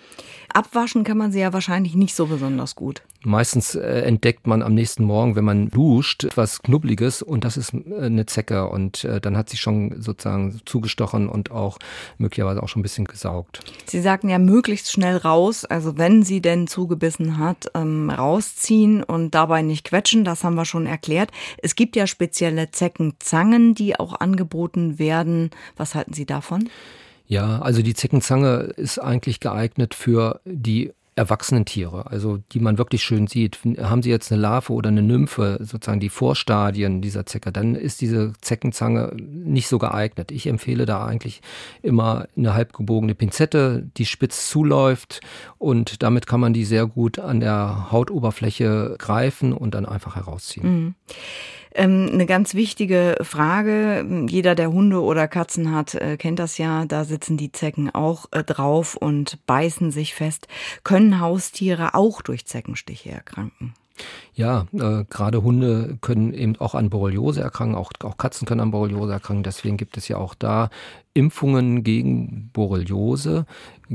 [0.55, 3.03] Abwaschen kann man sie ja wahrscheinlich nicht so besonders gut.
[3.25, 7.73] Meistens äh, entdeckt man am nächsten Morgen, wenn man duscht, etwas Knubbeliges und das ist
[7.73, 11.79] äh, eine Zecke und äh, dann hat sie schon sozusagen zugestochen und auch
[12.17, 13.61] möglicherweise auch schon ein bisschen gesaugt.
[13.85, 19.33] Sie sagten ja möglichst schnell raus, also wenn sie denn zugebissen hat, ähm, rausziehen und
[19.33, 21.31] dabei nicht quetschen, das haben wir schon erklärt.
[21.59, 25.51] Es gibt ja spezielle Zeckenzangen, die auch angeboten werden.
[25.77, 26.69] Was halten Sie davon?
[27.25, 33.03] Ja, also die Zeckenzange ist eigentlich geeignet für die erwachsenen Tiere, also die man wirklich
[33.03, 33.59] schön sieht.
[33.81, 38.01] Haben Sie jetzt eine Larve oder eine Nymphe, sozusagen die Vorstadien dieser Zecke, dann ist
[38.01, 40.31] diese Zeckenzange nicht so geeignet.
[40.31, 41.41] Ich empfehle da eigentlich
[41.81, 45.21] immer eine halbgebogene Pinzette, die spitz zuläuft
[45.57, 50.67] und damit kann man die sehr gut an der Hautoberfläche greifen und dann einfach herausziehen.
[50.67, 50.95] Mhm.
[51.75, 54.05] Ähm, eine ganz wichtige Frage.
[54.29, 56.85] Jeder, der Hunde oder Katzen hat, äh, kennt das ja.
[56.85, 60.47] Da sitzen die Zecken auch äh, drauf und beißen sich fest.
[60.83, 63.73] Können Haustiere auch durch Zeckenstiche erkranken?
[64.33, 68.71] Ja, äh, gerade Hunde können eben auch an Borreliose erkranken, auch, auch Katzen können an
[68.71, 69.43] Borreliose erkranken.
[69.43, 70.69] Deswegen gibt es ja auch da
[71.13, 73.45] Impfungen gegen Borreliose.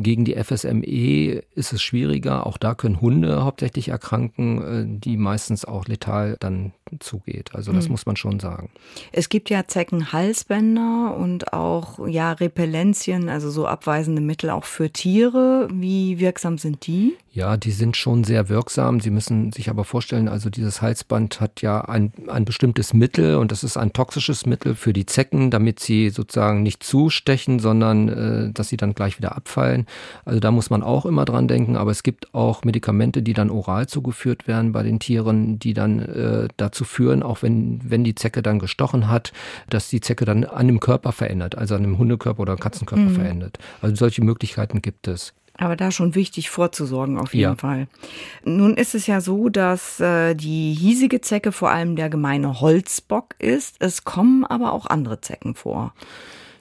[0.02, 2.46] Gegen die FSME ist es schwieriger.
[2.46, 7.54] Auch da können Hunde hauptsächlich erkranken, äh, die meistens auch letal dann zugeht.
[7.54, 7.92] Also das mhm.
[7.92, 8.70] muss man schon sagen.
[9.12, 15.68] Es gibt ja Zeckenhalsbänder und auch ja Repellenzien, also so abweisende Mittel auch für Tiere.
[15.72, 17.16] Wie wirksam sind die?
[17.32, 19.00] Ja, die sind schon sehr wirksam.
[19.00, 23.52] Sie müssen sich aber vorstellen, also dieses Halsband hat ja ein, ein bestimmtes Mittel und
[23.52, 28.52] das ist ein toxisches Mittel für die Zecken, damit sie sozusagen nicht zustechen, sondern äh,
[28.52, 29.86] dass sie dann gleich wieder abfallen.
[30.24, 33.50] Also da muss man auch immer dran denken, aber es gibt auch Medikamente, die dann
[33.50, 38.14] oral zugeführt werden bei den Tieren, die dann äh, dazu führen, auch wenn, wenn die
[38.14, 39.32] Zecke dann gestochen hat,
[39.68, 43.14] dass die Zecke dann an dem Körper verändert, also an dem Hundekörper oder Katzenkörper mhm.
[43.14, 43.58] verändert.
[43.80, 45.34] Also solche Möglichkeiten gibt es.
[45.60, 47.56] Aber da schon wichtig vorzusorgen auf jeden ja.
[47.56, 47.88] Fall.
[48.44, 53.34] Nun ist es ja so, dass äh, die hiesige Zecke vor allem der gemeine Holzbock
[53.40, 53.74] ist.
[53.80, 55.94] Es kommen aber auch andere Zecken vor.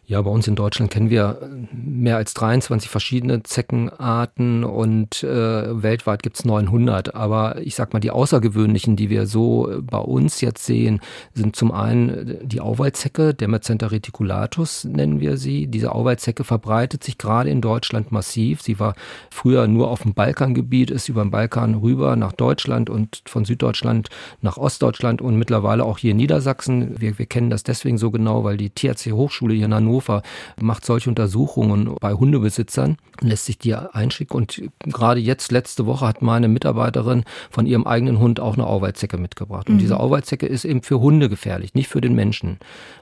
[0.09, 1.37] Ja, bei uns in Deutschland kennen wir
[1.69, 7.13] mehr als 23 verschiedene Zeckenarten und äh, weltweit gibt's 900.
[7.13, 11.01] Aber ich sag mal, die außergewöhnlichen, die wir so bei uns jetzt sehen,
[11.33, 15.67] sind zum einen die Auwaldzecke, Dermacenta reticulatus nennen wir sie.
[15.67, 18.61] Diese Auwaldzecke verbreitet sich gerade in Deutschland massiv.
[18.61, 18.95] Sie war
[19.29, 24.07] früher nur auf dem Balkangebiet, ist über den Balkan rüber nach Deutschland und von Süddeutschland
[24.39, 26.95] nach Ostdeutschland und mittlerweile auch hier in Niedersachsen.
[26.97, 30.21] Wir, wir kennen das deswegen so genau, weil die THC Hochschule hier in Hannover Hannover
[30.59, 34.35] macht solche Untersuchungen bei Hundebesitzern und lässt sich die einschicken.
[34.35, 39.17] Und gerade jetzt, letzte Woche, hat meine Mitarbeiterin von ihrem eigenen Hund auch eine Auweidzecke
[39.17, 39.69] mitgebracht.
[39.69, 39.79] Und mhm.
[39.79, 42.59] diese Auweidzecke ist eben für Hunde gefährlich, nicht für den Menschen.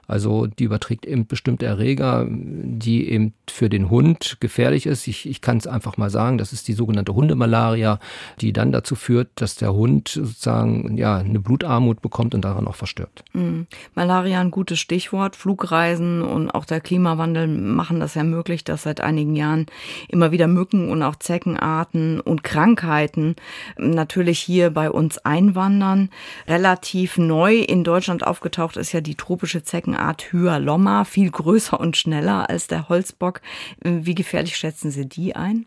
[0.08, 5.08] Also die überträgt eben bestimmte Erreger, die eben für den Hund gefährlich ist.
[5.08, 8.00] Ich, ich kann es einfach mal sagen, das ist die sogenannte Hundemalaria,
[8.40, 12.76] die dann dazu führt, dass der Hund sozusagen ja eine Blutarmut bekommt und daran auch
[12.76, 13.24] verstirbt.
[13.34, 13.66] Mhm.
[13.96, 15.36] Malaria ein gutes Stichwort.
[15.36, 19.66] Flugreisen und auch der Klimawandel machen das ja möglich, dass seit einigen Jahren
[20.08, 23.36] immer wieder Mücken und auch Zeckenarten und Krankheiten
[23.78, 26.10] natürlich hier bei uns einwandern.
[26.48, 32.50] Relativ neu in Deutschland aufgetaucht ist ja die tropische Zeckenart Hyalomma, viel größer und schneller
[32.50, 33.42] als der Holzbock.
[33.82, 35.66] Wie gefährlich schätzen Sie die ein?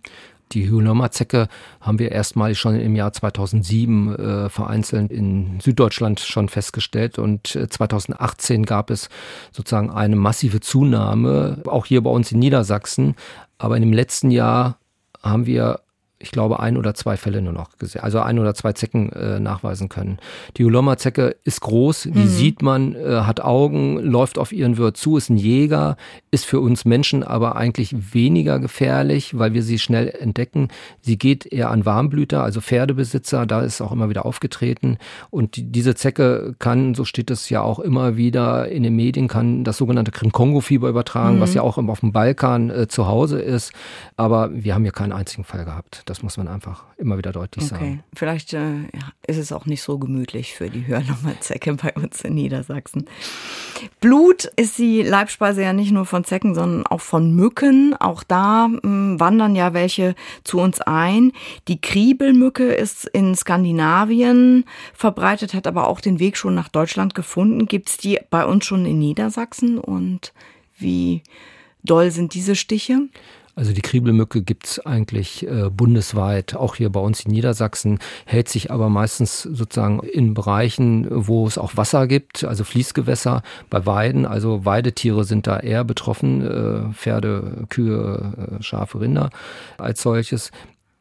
[0.52, 1.48] Die Hyalomma-Zecke
[1.80, 8.62] haben wir erstmalig schon im Jahr 2007 äh, vereinzelt in Süddeutschland schon festgestellt und 2018
[8.62, 9.08] äh, gab es
[9.52, 13.14] sozusagen eine massive Zunahme, auch hier bei uns in Niedersachsen.
[13.58, 14.78] Aber in dem letzten Jahr
[15.22, 15.80] haben wir
[16.20, 19.38] ich glaube, ein oder zwei Fälle nur noch gesehen, also ein oder zwei Zecken äh,
[19.38, 20.18] nachweisen können.
[20.56, 22.26] Die Uloma-Zecke ist groß, die mhm.
[22.26, 25.96] sieht man, äh, hat Augen, läuft auf ihren Wirt zu, ist ein Jäger,
[26.32, 30.68] ist für uns Menschen aber eigentlich weniger gefährlich, weil wir sie schnell entdecken.
[31.02, 34.98] Sie geht eher an Warmblüter, also Pferdebesitzer, da ist auch immer wieder aufgetreten.
[35.30, 39.28] Und die, diese Zecke kann, so steht es ja auch immer wieder in den Medien,
[39.28, 41.40] kann das sogenannte Krim-Kongo-Fieber übertragen, mhm.
[41.40, 43.72] was ja auch auf dem Balkan äh, zu Hause ist.
[44.16, 46.07] Aber wir haben hier keinen einzigen Fall gehabt.
[46.08, 47.74] Das muss man einfach immer wieder deutlich okay.
[47.74, 48.04] sagen.
[48.14, 48.84] Vielleicht äh,
[49.26, 53.04] ist es auch nicht so gemütlich für die Hörnummer-Zecke bei uns in Niedersachsen.
[54.00, 57.94] Blut ist die Leibspeise ja nicht nur von Zecken, sondern auch von Mücken.
[57.94, 61.32] Auch da mh, hm, wandern ja welche zu uns ein.
[61.68, 67.66] Die Kriebelmücke ist in Skandinavien verbreitet, hat aber auch den Weg schon nach Deutschland gefunden.
[67.66, 69.78] Gibt es die bei uns schon in Niedersachsen?
[69.78, 70.32] Und
[70.78, 71.22] wie
[71.84, 73.08] doll sind diese Stiche?
[73.58, 78.70] Also die Kriebelmücke gibt's eigentlich äh, bundesweit, auch hier bei uns in Niedersachsen, hält sich
[78.70, 84.26] aber meistens sozusagen in Bereichen, wo es auch Wasser gibt, also Fließgewässer bei Weiden.
[84.26, 89.30] Also Weidetiere sind da eher betroffen, äh, Pferde, Kühe, äh, Schafe, Rinder
[89.76, 90.52] als solches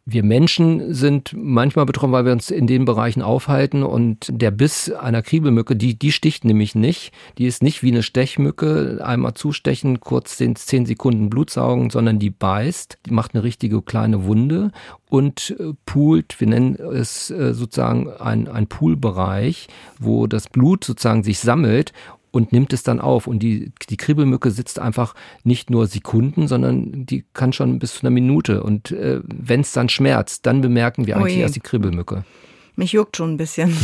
[0.09, 4.89] wir Menschen sind manchmal betroffen, weil wir uns in den Bereichen aufhalten und der Biss
[4.89, 7.11] einer Kriebelmücke, die, die sticht nämlich nicht.
[7.37, 12.19] Die ist nicht wie eine Stechmücke, einmal zustechen, kurz den zehn Sekunden Blut saugen, sondern
[12.19, 14.71] die beißt, die macht eine richtige kleine Wunde
[15.09, 19.67] und äh, poolt, wir nennen es äh, sozusagen ein, ein Poolbereich,
[19.99, 21.91] wo das Blut sozusagen sich sammelt
[22.37, 23.25] und nimmt es dann auf.
[23.25, 28.01] Und die, die Kribbelmücke sitzt einfach nicht nur Sekunden, sondern die kann schon bis zu
[28.01, 28.61] einer Minute.
[28.61, 31.41] Und äh, wenn es dann schmerzt, dann bemerken wir eigentlich Oje.
[31.41, 32.23] erst die Kribbelmücke.
[32.79, 33.75] Mich juckt schon ein bisschen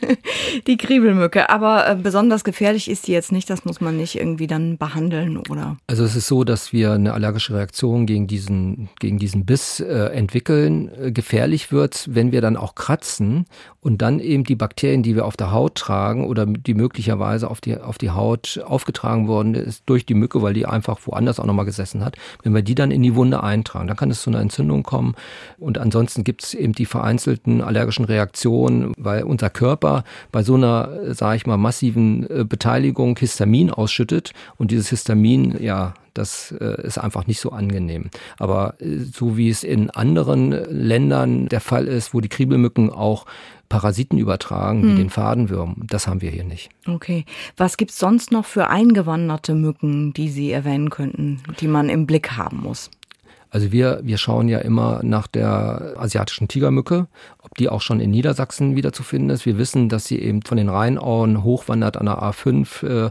[0.66, 1.48] die Kriebelmücke.
[1.48, 3.48] Aber äh, besonders gefährlich ist die jetzt nicht.
[3.48, 5.76] Das muss man nicht irgendwie dann behandeln, oder?
[5.86, 10.06] Also es ist so, dass wir eine allergische Reaktion gegen diesen, gegen diesen Biss äh,
[10.06, 10.90] entwickeln.
[10.92, 13.46] Äh, gefährlich wird, wenn wir dann auch kratzen
[13.78, 17.60] und dann eben die Bakterien, die wir auf der Haut tragen oder die möglicherweise auf
[17.60, 21.46] die, auf die Haut aufgetragen worden ist durch die Mücke, weil die einfach woanders auch
[21.46, 22.16] nochmal gesessen hat.
[22.42, 25.14] Wenn wir die dann in die Wunde eintragen, dann kann es zu einer Entzündung kommen.
[25.58, 30.54] Und ansonsten gibt es eben die vereinzelten allergischen Reaktionen Reaktion, weil unser Körper bei so
[30.54, 36.82] einer, sage ich mal, massiven äh, Beteiligung Histamin ausschüttet und dieses Histamin, ja, Das äh,
[36.86, 38.10] ist einfach nicht so angenehm.
[38.38, 43.24] Aber äh, so wie es in anderen Ländern der Fall ist, wo die Kriebelmücken auch
[43.70, 44.96] Parasiten übertragen, wie hm.
[44.96, 45.76] den Fadenwurm.
[45.86, 46.68] Das haben wir hier nicht.
[46.86, 47.24] Okay.
[47.56, 52.04] Was gibt es sonst noch für eingewanderte Mücken, die Sie erwähnen könnten, die man im
[52.06, 52.90] Blick haben muss?
[53.52, 57.06] Also wir, wir schauen ja immer nach der asiatischen Tigermücke,
[57.42, 59.44] ob die auch schon in Niedersachsen wieder zu finden ist.
[59.44, 63.10] Wir wissen, dass sie eben von den Rheinauen hochwandert an der A5 äh,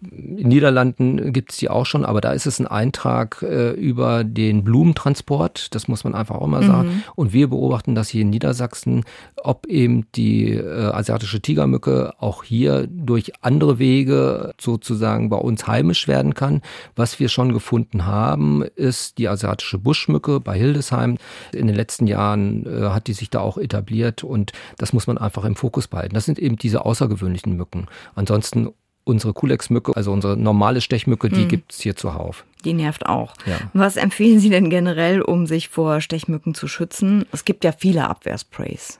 [0.00, 4.22] in Niederlanden gibt es die auch schon, aber da ist es ein Eintrag äh, über
[4.22, 6.88] den Blumentransport, das muss man einfach auch mal sagen.
[6.88, 7.02] Mhm.
[7.16, 9.04] Und wir beobachten das hier in Niedersachsen,
[9.36, 16.06] ob eben die äh, asiatische Tigermücke auch hier durch andere Wege sozusagen bei uns heimisch
[16.06, 16.62] werden kann.
[16.94, 21.18] Was wir schon gefunden haben, ist die asiatische Buschmücke bei Hildesheim.
[21.52, 25.18] In den letzten Jahren äh, hat die sich da auch etabliert und das muss man
[25.18, 26.14] einfach im Fokus behalten.
[26.14, 27.86] Das sind eben diese außergewöhnlichen Mücken.
[28.14, 28.68] Ansonsten
[29.08, 31.48] unsere Kulex-Mücke, also unsere normale Stechmücke, die mhm.
[31.48, 32.44] gibt es hier zuhauf.
[32.64, 33.34] Die nervt auch.
[33.46, 33.58] Ja.
[33.72, 37.24] Was empfehlen Sie denn generell, um sich vor Stechmücken zu schützen?
[37.32, 38.98] Es gibt ja viele Abwehrsprays.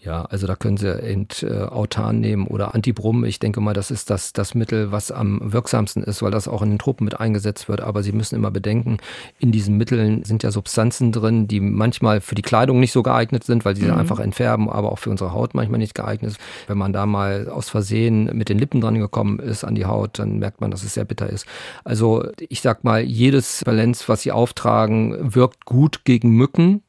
[0.00, 3.24] Ja, also da können Sie Ent, äh, Autan nehmen oder Antibrum.
[3.24, 6.62] Ich denke mal, das ist das, das Mittel, was am wirksamsten ist, weil das auch
[6.62, 7.80] in den Truppen mit eingesetzt wird.
[7.80, 8.98] Aber Sie müssen immer bedenken,
[9.40, 13.42] in diesen Mitteln sind ja Substanzen drin, die manchmal für die Kleidung nicht so geeignet
[13.42, 13.94] sind, weil sie mhm.
[13.98, 16.40] einfach entfärben, aber auch für unsere Haut manchmal nicht geeignet ist.
[16.68, 20.20] Wenn man da mal aus Versehen mit den Lippen dran gekommen ist an die Haut,
[20.20, 21.44] dann merkt man, dass es sehr bitter ist.
[21.82, 26.82] Also ich sag mal, jedes Valenz, was Sie auftragen, wirkt gut gegen Mücken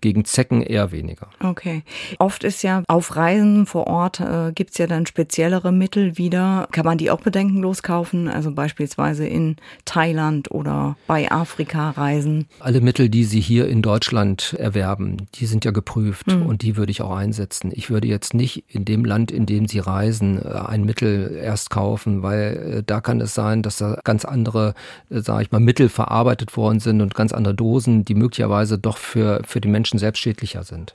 [0.00, 1.28] gegen Zecken eher weniger.
[1.40, 1.82] Okay.
[2.18, 6.68] Oft ist ja auf Reisen vor Ort äh, gibt es ja dann speziellere Mittel wieder.
[6.70, 8.28] Kann man die auch bedenkenlos kaufen?
[8.28, 12.46] Also beispielsweise in Thailand oder bei Afrika-Reisen?
[12.60, 16.46] Alle Mittel, die Sie hier in Deutschland erwerben, die sind ja geprüft mhm.
[16.46, 17.72] und die würde ich auch einsetzen.
[17.74, 21.70] Ich würde jetzt nicht in dem Land, in dem Sie reisen, äh, ein Mittel erst
[21.70, 24.74] kaufen, weil äh, da kann es sein, dass da ganz andere,
[25.10, 28.98] äh, sage ich mal, Mittel verarbeitet worden sind und ganz andere Dosen, die möglicherweise doch
[28.98, 30.94] für, für die Menschen Menschen selbst schädlicher sind.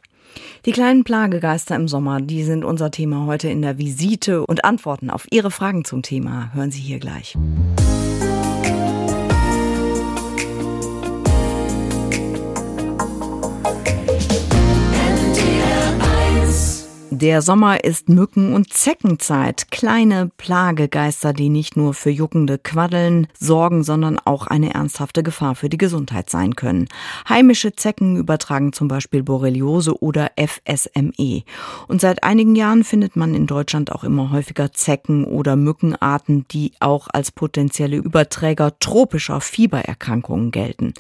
[0.66, 5.10] Die kleinen Plagegeister im Sommer, die sind unser Thema heute in der Visite und Antworten
[5.10, 7.36] auf Ihre Fragen zum Thema hören Sie hier gleich.
[17.18, 19.72] Der Sommer ist Mücken- und Zeckenzeit.
[19.72, 25.70] Kleine Plagegeister, die nicht nur für juckende Quaddeln sorgen, sondern auch eine ernsthafte Gefahr für
[25.70, 26.90] die Gesundheit sein können.
[27.30, 31.44] Heimische Zecken übertragen zum Beispiel Borreliose oder FSME.
[31.88, 36.74] Und seit einigen Jahren findet man in Deutschland auch immer häufiger Zecken- oder Mückenarten, die
[36.82, 40.94] auch als potenzielle Überträger tropischer Fiebererkrankungen gelten.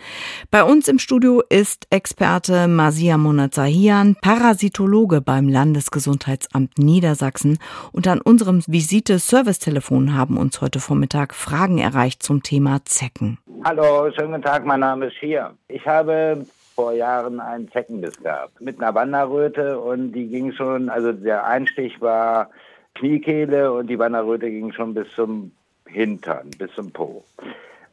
[0.49, 7.59] Bei uns im Studio ist Experte Masia Monazahian, Parasitologe beim Landesgesundheitsamt Gesundheitsamt Niedersachsen
[7.91, 13.37] und an unserem Visite-Service-Telefon haben uns heute Vormittag Fragen erreicht zum Thema Zecken.
[13.65, 15.51] Hallo, schönen guten Tag, mein Name ist Schier.
[15.67, 21.11] Ich habe vor Jahren einen Zeckenbiss gehabt mit einer Wanderröte und die ging schon, also
[21.11, 22.49] der Einstich war
[22.93, 25.51] Kniekehle und die Wanderröte ging schon bis zum
[25.85, 27.25] Hintern, bis zum Po.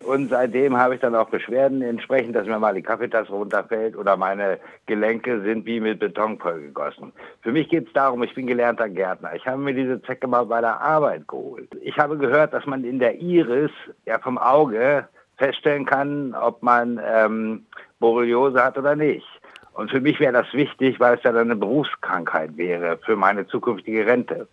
[0.04, 4.16] Und seitdem habe ich dann auch Beschwerden entsprechend, dass mir mal die Kaffeetasse runterfällt oder
[4.16, 7.12] meine Gelenke sind wie mit Beton vollgegossen.
[7.40, 9.34] Für mich geht es darum, ich bin gelernter Gärtner.
[9.34, 11.68] Ich habe mir diese Zecke mal bei der Arbeit geholt.
[11.82, 13.70] Ich habe gehört, dass man in der Iris
[14.06, 17.66] ja vom Auge feststellen kann, ob man ähm,
[18.00, 19.26] Borreliose hat oder nicht.
[19.74, 23.46] Und für mich wäre das wichtig, weil es ja dann eine Berufskrankheit wäre für meine
[23.46, 24.48] zukünftige Rente.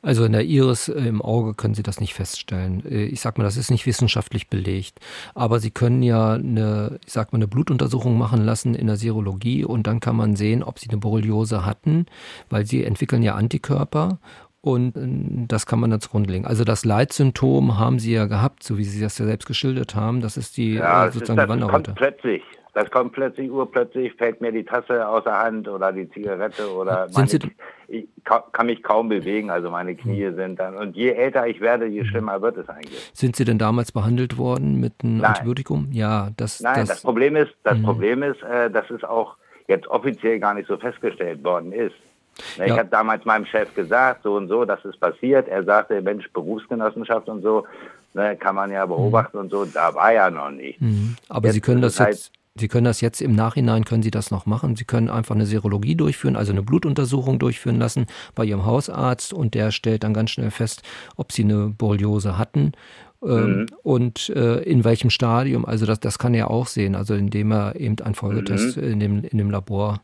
[0.00, 2.84] Also in der Iris äh, im Auge können Sie das nicht feststellen.
[2.84, 5.00] Äh, ich sag mal, das ist nicht wissenschaftlich belegt.
[5.34, 9.64] Aber Sie können ja eine, ich sag mal, eine Blutuntersuchung machen lassen in der Serologie
[9.64, 12.06] und dann kann man sehen, ob Sie eine Borreliose hatten,
[12.48, 14.18] weil Sie entwickeln ja Antikörper
[14.60, 16.46] und äh, das kann man zugrunde legen.
[16.46, 20.20] Also das Leitsymptom haben Sie ja gehabt, so wie Sie das ja selbst geschildert haben.
[20.20, 21.92] Das ist die ja, sozusagen ist, die Wanderröte.
[21.94, 22.42] Plötzlich.
[22.78, 27.08] Das kommt plötzlich, urplötzlich fällt mir die Tasse aus der Hand oder die Zigarette oder
[27.12, 27.28] meine,
[27.88, 30.36] ich kann mich kaum bewegen, also meine Knie hm.
[30.36, 30.76] sind dann.
[30.76, 33.10] Und je älter ich werde, je schlimmer wird es eigentlich.
[33.12, 35.24] Sind Sie denn damals behandelt worden mit einem Nein.
[35.24, 35.88] Antibiotikum?
[35.90, 36.60] Ja, das.
[36.60, 37.82] Nein, das, das Problem ist, das mhm.
[37.82, 39.34] Problem ist, äh, dass es auch
[39.66, 41.96] jetzt offiziell gar nicht so festgestellt worden ist.
[42.58, 42.78] Ne, ich ja.
[42.78, 45.48] habe damals meinem Chef gesagt, so und so, das ist passiert.
[45.48, 47.66] Er sagte, Mensch, Berufsgenossenschaft und so,
[48.14, 49.42] ne, kann man ja beobachten mhm.
[49.42, 49.64] und so.
[49.64, 50.80] Da war ja noch nicht.
[50.80, 51.16] Mhm.
[51.28, 54.30] Aber jetzt Sie können das jetzt Sie können das jetzt im Nachhinein, können Sie das
[54.30, 54.76] noch machen.
[54.76, 59.54] Sie können einfach eine Serologie durchführen, also eine Blutuntersuchung durchführen lassen bei Ihrem Hausarzt und
[59.54, 60.82] der stellt dann ganz schnell fest,
[61.16, 62.72] ob Sie eine Borreliose hatten
[63.22, 63.66] ähm, mhm.
[63.82, 65.64] und äh, in welchem Stadium.
[65.64, 68.84] Also das, das kann er auch sehen, also indem er eben einen Folgetest mhm.
[68.84, 70.00] in, dem, in dem Labor,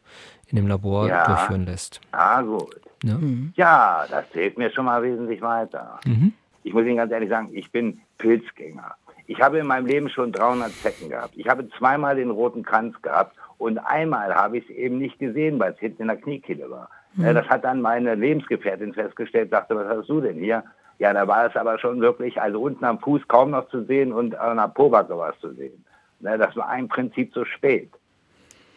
[0.47, 1.27] in dem Labor ja.
[1.27, 2.01] durchführen lässt.
[2.13, 2.81] Ah, gut.
[3.05, 3.19] Ja?
[3.19, 3.53] Mhm.
[3.57, 6.01] ja, das hilft mir schon mal wesentlich weiter.
[6.07, 6.33] Mhm.
[6.63, 8.95] Ich muss Ihnen ganz ehrlich sagen, ich bin Pilzgänger.
[9.27, 11.35] Ich habe in meinem Leben schon 300 Zecken gehabt.
[11.37, 15.59] Ich habe zweimal den roten Kranz gehabt und einmal habe ich es eben nicht gesehen,
[15.59, 16.91] weil es hinten in der Kniekehle war.
[17.15, 17.35] Mhm.
[17.35, 20.65] Das hat dann meine Lebensgefährtin festgestellt, sagte, was hast du denn hier?
[20.99, 24.13] Ja, da war es aber schon wirklich, also unten am Fuß kaum noch zu sehen
[24.13, 25.85] und an der Pobacke was zu sehen.
[26.21, 27.91] Ne, das war im Prinzip zu spät.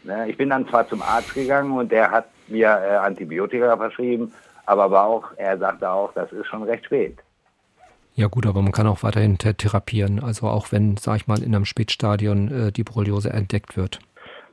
[0.04, 4.34] Ne, ich bin dann zwar zum Arzt gegangen und der hat mir äh, Antibiotika verschrieben,
[4.66, 7.18] aber war auch, er sagte auch, das ist schon recht spät.
[8.18, 11.54] Ja gut, aber man kann auch weiterhin therapieren, also auch wenn, sag ich mal, in
[11.54, 14.00] einem Spätstadion äh, die Borreliose entdeckt wird.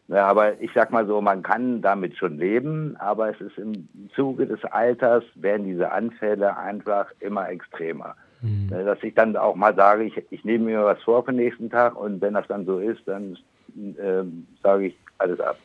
[0.08, 3.88] Ja, aber ich sag mal so, man kann damit schon leben, aber es ist im
[4.14, 8.14] Zuge des Alters werden diese Anfälle einfach immer extremer.
[8.42, 8.68] Mhm.
[8.68, 11.70] Dass ich dann auch mal sage, ich, ich nehme mir was vor für den nächsten
[11.70, 13.38] Tag und wenn das dann so ist, dann
[13.74, 14.24] äh,
[14.62, 15.56] sage ich alles ab.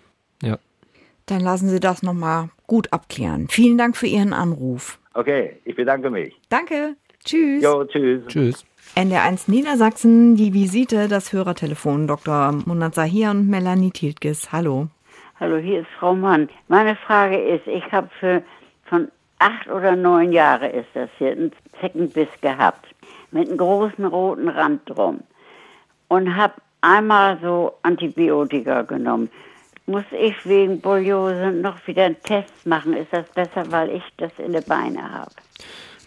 [0.41, 0.57] Ja.
[1.25, 3.49] Dann lassen Sie das nochmal gut abklären.
[3.49, 4.99] Vielen Dank für Ihren Anruf.
[5.13, 6.33] Okay, ich bedanke mich.
[6.47, 6.95] Danke.
[7.23, 7.63] Tschüss.
[7.63, 8.25] Jo, tschüss.
[8.27, 8.65] Tschüss.
[8.95, 12.51] NDR1 Niedersachsen, die Visite, das Hörertelefon, Dr.
[12.65, 14.51] Monat Sahir und Melanie Tiltges.
[14.51, 14.87] Hallo.
[15.39, 16.49] Hallo, hier ist Frau Mann.
[16.67, 18.43] Meine Frage ist, ich habe für
[18.85, 22.87] von acht oder neun Jahre ist das hier einen Zeckenbiss gehabt
[23.31, 25.21] mit einem großen roten Rand drum
[26.07, 29.29] und habe einmal so Antibiotika genommen.
[29.85, 32.93] Muss ich wegen Borreliose noch wieder einen Test machen?
[32.93, 35.31] Ist das besser, weil ich das in den Beinen habe?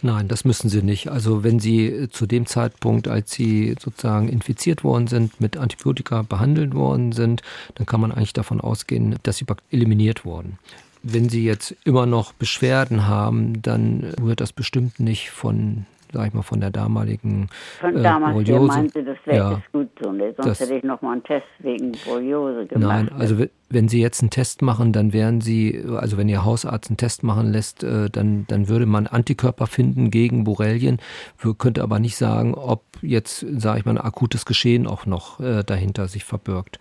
[0.05, 1.07] Nein, das müssen Sie nicht.
[1.07, 6.75] Also wenn Sie zu dem Zeitpunkt, als Sie sozusagen infiziert worden sind, mit Antibiotika behandelt
[6.75, 7.41] worden sind,
[7.75, 10.59] dann kann man eigentlich davon ausgehen, dass Sie eliminiert wurden.
[11.03, 16.33] Wenn Sie jetzt immer noch Beschwerden haben, dann wird das bestimmt nicht von sag ich
[16.33, 17.49] mal, von der damaligen
[17.79, 18.67] Von äh, damals, Borreliose.
[18.67, 20.11] der meinte, das wäre ja, gut so.
[20.11, 20.33] Ne?
[20.37, 22.87] Sonst das, hätte ich noch mal einen Test wegen Borreliose gemacht.
[22.87, 26.89] Nein, also wenn Sie jetzt einen Test machen, dann wären Sie, also wenn Ihr Hausarzt
[26.89, 30.99] einen Test machen lässt, äh, dann, dann würde man Antikörper finden gegen Borrelien,
[31.57, 35.63] könnte aber nicht sagen, ob jetzt, sage ich mal, ein akutes Geschehen auch noch äh,
[35.63, 36.79] dahinter sich verbirgt.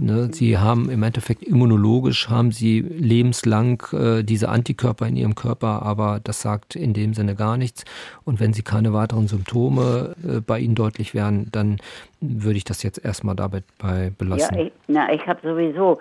[0.00, 0.28] Ne?
[0.32, 6.20] Sie haben im Endeffekt immunologisch haben sie lebenslang äh, diese Antikörper in ihrem Körper, aber
[6.22, 7.84] das sagt in dem Sinne gar nichts.
[8.24, 11.78] Und wenn sie keine weiteren Symptome äh, bei ihnen deutlich werden, dann
[12.20, 13.62] würde ich das jetzt erstmal dabei
[14.16, 14.56] belassen.
[14.56, 15.98] Ja, ich, na, ich habe sowieso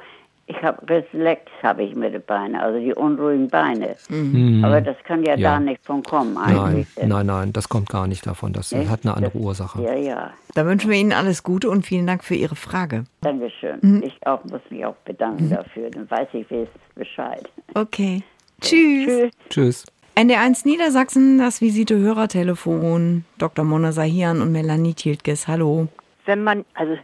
[0.48, 3.98] ich habe Reflex habe ich mit den Beinen, also die unruhigen Beine.
[4.08, 4.64] Mhm.
[4.64, 6.88] Aber das kann ja, ja, da nicht von kommen eigentlich.
[6.96, 8.54] Nein, nein, nein, das kommt gar nicht davon.
[8.54, 8.90] Das nicht?
[8.90, 9.84] hat eine andere das, Ursache.
[9.84, 10.32] Ja, ja.
[10.56, 13.04] Da wünschen wir Ihnen alles Gute und vielen Dank für Ihre Frage.
[13.22, 13.78] Dankeschön.
[13.82, 14.04] Mhm.
[14.04, 15.50] Ich auch, muss mich auch bedanken mhm.
[15.50, 15.92] dafür.
[15.92, 16.48] Dann weiß ich
[16.96, 17.48] Bescheid.
[17.74, 18.24] Okay.
[18.62, 19.06] Tschüss.
[19.06, 19.32] Tschüss.
[19.50, 19.86] Tschüss.
[20.16, 23.26] NDR1 Niedersachsen, das Visite-Hörertelefon.
[23.38, 23.66] Dr.
[23.66, 25.48] Mona Sahian und Melanie Tiltges.
[25.48, 25.90] Hallo.
[26.26, 26.98] Wenn man, also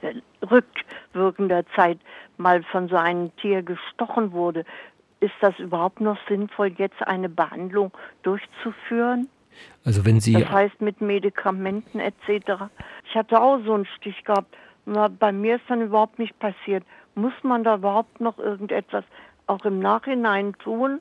[0.50, 2.00] rückwirkender Zeit,
[2.44, 4.66] mal von so einem Tier gestochen wurde,
[5.20, 9.30] ist das überhaupt noch sinnvoll, jetzt eine Behandlung durchzuführen?
[9.86, 12.70] Also wenn Sie das heißt mit Medikamenten etc.
[13.08, 14.56] Ich hatte auch so einen Stich gehabt.
[15.20, 16.84] Bei mir ist dann überhaupt nicht passiert.
[17.16, 19.06] Muss man da überhaupt noch irgendetwas
[19.48, 21.00] auch im Nachhinein tun?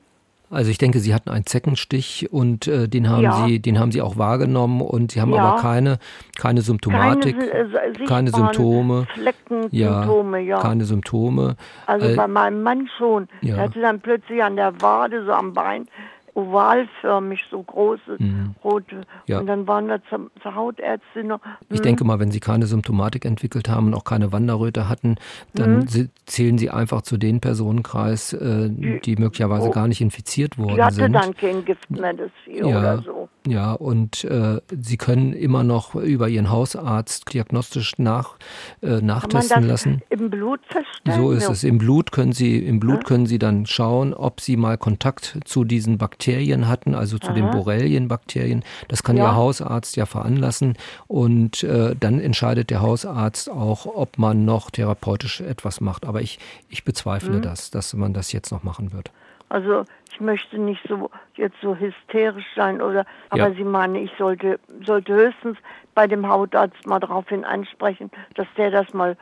[0.53, 3.45] Also ich denke, Sie hatten einen Zeckenstich und äh, den haben ja.
[3.45, 5.43] Sie, den haben Sie auch wahrgenommen und Sie haben ja.
[5.43, 5.97] aber keine,
[6.37, 11.55] keine Symptomatik, keine, äh, keine Symptome, Fleckensymptome, ja, ja, keine Symptome.
[11.87, 13.27] Also äh, bei meinem Mann schon.
[13.41, 15.87] Er hatte dann plötzlich an der Wade, so am Bein,
[16.35, 18.55] ovalförmig, so große mhm.
[18.63, 19.01] rote.
[19.27, 19.39] Ja.
[19.39, 21.39] Und dann waren wir zur, zur Hautärztin noch.
[21.69, 21.83] Ich mhm.
[21.83, 25.17] denke mal, wenn Sie keine Symptomatik entwickelt haben und auch keine Wanderröte hatten,
[25.53, 26.09] dann mhm.
[26.25, 29.71] zählen Sie einfach zu den Personenkreis, äh, die möglicherweise oh.
[29.71, 31.13] gar nicht infiziert worden die hatte sind.
[31.13, 33.29] dann kein Gift mehr, das ja, oder so.
[33.47, 38.37] Ja, und äh, Sie können immer noch über Ihren Hausarzt diagnostisch nach,
[38.81, 40.01] äh, nachtesten lassen.
[40.09, 41.21] Im Blut feststellen?
[41.21, 41.63] So ist es.
[41.63, 45.63] Im Blut können Sie, im Blut können Sie dann schauen, ob Sie mal Kontakt zu
[45.63, 47.33] diesen Bakterien Bakterien hatten, also zu Aha.
[47.33, 48.63] den Borrelienbakterien.
[48.87, 49.25] Das kann ja.
[49.25, 50.77] Ihr Hausarzt ja veranlassen
[51.07, 56.05] und äh, dann entscheidet der Hausarzt auch, ob man noch therapeutisch etwas macht.
[56.05, 57.41] Aber ich, ich bezweifle mhm.
[57.41, 59.11] das, dass man das jetzt noch machen wird.
[59.53, 63.53] Also ich möchte nicht so jetzt so hysterisch sein oder aber ja.
[63.53, 65.59] Sie meinen, ich sollte sollte höchstens
[65.93, 69.15] bei dem Hautarzt mal daraufhin ansprechen, dass der das mal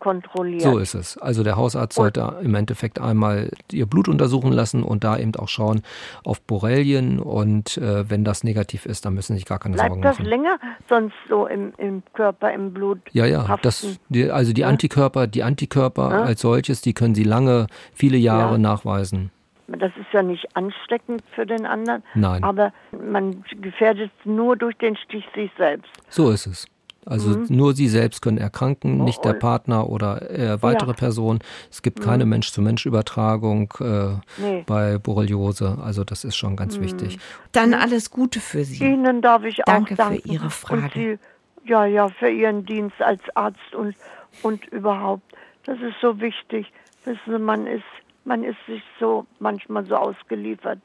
[0.00, 0.62] kontrolliert.
[0.62, 1.16] So ist es.
[1.16, 5.48] Also der Hausarzt sollte im Endeffekt einmal ihr Blut untersuchen lassen und da eben auch
[5.48, 5.82] schauen
[6.24, 9.90] auf Borrelien und äh, wenn das negativ ist, dann müssen Sie sich gar keine Bleibt
[9.90, 10.16] Sorgen machen.
[10.16, 12.98] Bleibt das länger sonst so im, im Körper, im Blut?
[13.12, 13.56] Ja, ja.
[13.62, 14.68] Das, die, also die ja?
[14.68, 16.22] Antikörper, die Antikörper ja?
[16.22, 18.58] als solches, die können Sie lange, viele Jahre ja.
[18.58, 19.30] nachweisen.
[19.68, 22.02] Das ist ja nicht ansteckend für den anderen.
[22.14, 22.42] Nein.
[22.42, 25.90] Aber man gefährdet nur durch den Stich sich selbst.
[26.08, 26.66] So ist es.
[27.08, 27.46] Also mhm.
[27.48, 30.96] nur sie selbst können erkranken, oh, nicht der Partner oder äh, weitere ja.
[30.96, 31.38] Person.
[31.70, 32.04] Es gibt mhm.
[32.04, 34.64] keine Mensch-zu-Mensch-Übertragung äh, nee.
[34.66, 35.78] bei Borreliose.
[35.82, 36.84] Also das ist schon ganz mhm.
[36.84, 37.18] wichtig.
[37.52, 38.84] Dann alles Gute für Sie.
[38.84, 40.22] Ihnen darf ich Danke auch danken.
[40.22, 41.18] für Ihre Frage.
[41.64, 43.94] Sie Ja, ja, für Ihren Dienst als Arzt und,
[44.42, 45.22] und überhaupt.
[45.64, 46.70] Das ist so wichtig.
[47.04, 47.84] Wissen Sie, man ist,
[48.28, 50.78] man ist sich so manchmal so ausgeliefert,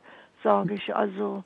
[0.43, 1.43] sage ich also.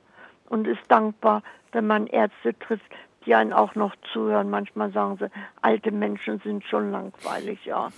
[0.50, 1.44] Und ist dankbar,
[1.74, 2.86] wenn man Ärzte trifft,
[3.26, 4.50] die einen auch noch zuhören.
[4.50, 5.30] Manchmal sagen sie,
[5.62, 7.90] alte Menschen sind schon langweilig, ja.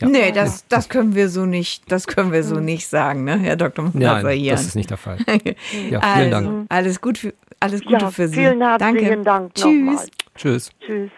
[0.00, 0.08] Ja.
[0.08, 2.64] Nee, das, das können wir so nicht, das können wir so hm.
[2.64, 3.92] nicht sagen, ne, Herr Dr.
[3.92, 5.18] Nein, das ist nicht der Fall.
[5.28, 6.66] ja, vielen also, Dank.
[6.68, 8.34] Alles, gut für, alles Gute ja, für Sie.
[8.34, 9.54] Vielen herzlichen Dank.
[9.54, 10.10] Tschüss.
[10.34, 10.70] Tschüss.
[10.80, 11.10] Tschüss.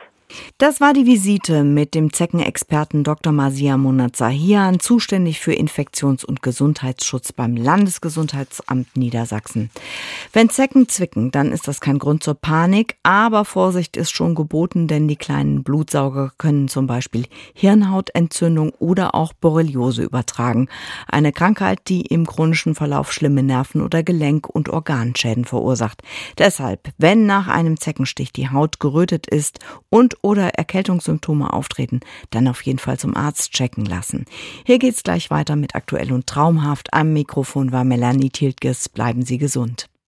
[0.59, 3.33] Das war die Visite mit dem Zeckenexperten Dr.
[3.33, 9.71] Masia Monat Sahian, zuständig für Infektions- und Gesundheitsschutz beim Landesgesundheitsamt Niedersachsen.
[10.33, 14.87] Wenn Zecken zwicken, dann ist das kein Grund zur Panik, aber Vorsicht ist schon geboten,
[14.87, 20.69] denn die kleinen Blutsauger können zum Beispiel Hirnhautentzündung oder auch Borreliose übertragen.
[21.07, 26.03] Eine Krankheit, die im chronischen Verlauf schlimme Nerven- oder Gelenk- und Organschäden verursacht.
[26.39, 29.59] Deshalb, wenn nach einem Zeckenstich die Haut gerötet ist
[29.89, 32.01] und oder Erkältungssymptome auftreten,
[32.31, 34.25] dann auf jeden Fall zum Arzt checken lassen.
[34.65, 36.93] Hier geht's gleich weiter mit Aktuell und Traumhaft.
[36.95, 38.89] Am Mikrofon war Melanie Tiltges.
[38.89, 39.87] Bleiben Sie gesund.